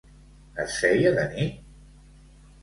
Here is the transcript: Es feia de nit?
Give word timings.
Es 0.63 0.77
feia 0.85 1.11
de 1.19 1.27
nit? 1.35 1.61